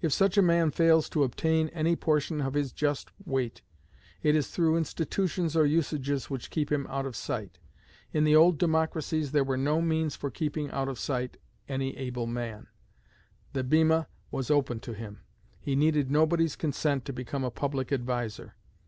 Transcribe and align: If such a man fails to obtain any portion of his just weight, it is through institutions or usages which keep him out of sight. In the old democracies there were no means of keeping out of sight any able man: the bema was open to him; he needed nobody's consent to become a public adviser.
If 0.00 0.12
such 0.12 0.36
a 0.36 0.42
man 0.42 0.72
fails 0.72 1.08
to 1.10 1.22
obtain 1.22 1.68
any 1.68 1.94
portion 1.94 2.40
of 2.40 2.54
his 2.54 2.72
just 2.72 3.10
weight, 3.24 3.62
it 4.20 4.34
is 4.34 4.48
through 4.48 4.76
institutions 4.76 5.54
or 5.56 5.64
usages 5.64 6.28
which 6.28 6.50
keep 6.50 6.72
him 6.72 6.84
out 6.88 7.06
of 7.06 7.14
sight. 7.14 7.60
In 8.12 8.24
the 8.24 8.34
old 8.34 8.58
democracies 8.58 9.30
there 9.30 9.44
were 9.44 9.56
no 9.56 9.80
means 9.80 10.18
of 10.20 10.32
keeping 10.32 10.68
out 10.72 10.88
of 10.88 10.98
sight 10.98 11.36
any 11.68 11.96
able 11.96 12.26
man: 12.26 12.66
the 13.52 13.62
bema 13.62 14.08
was 14.32 14.50
open 14.50 14.80
to 14.80 14.94
him; 14.94 15.20
he 15.60 15.76
needed 15.76 16.10
nobody's 16.10 16.56
consent 16.56 17.04
to 17.04 17.12
become 17.12 17.44
a 17.44 17.50
public 17.52 17.92
adviser. 17.92 18.56